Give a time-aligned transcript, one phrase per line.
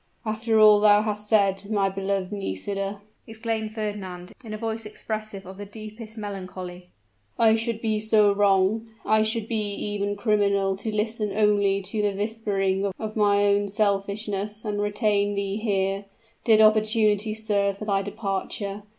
[0.25, 5.57] "After all thou hast said, my beloved Nisida," exclaimed Fernand, in a voice expressive of
[5.59, 6.87] the deepest melancholy,
[7.37, 12.91] "I should be wrong I should be even criminal to listen only to the whispering
[12.97, 16.05] of my own selfishness and retain thee here,
[16.43, 18.81] did opportunity serve for thy departure.